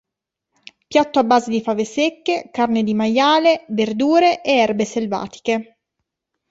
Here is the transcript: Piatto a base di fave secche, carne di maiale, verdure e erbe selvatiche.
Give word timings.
Piatto 0.87 1.19
a 1.19 1.23
base 1.23 1.51
di 1.51 1.61
fave 1.61 1.85
secche, 1.85 2.49
carne 2.51 2.81
di 2.81 2.95
maiale, 2.95 3.65
verdure 3.67 4.41
e 4.41 4.55
erbe 4.57 4.83
selvatiche. 4.83 5.77